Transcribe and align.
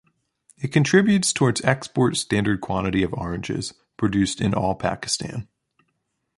It 0.57 0.69
contributes 0.71 1.31
towards 1.31 1.61
export 1.63 2.17
standard 2.17 2.59
quality 2.59 3.03
of 3.03 3.13
oranges 3.13 3.75
produced 3.97 4.41
in 4.41 4.55
all 4.55 4.73
Pakistan. 4.73 5.47